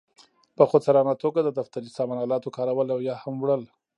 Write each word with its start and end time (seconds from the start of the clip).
په 0.57 0.63
خودسرانه 0.69 1.13
توګه 1.23 1.39
د 1.43 1.49
دفتري 1.59 1.89
سامان 1.97 2.17
آلاتو 2.25 2.53
کارول 2.57 2.87
او 2.95 2.99
یا 3.09 3.15
هم 3.23 3.35
وړل. 3.39 3.63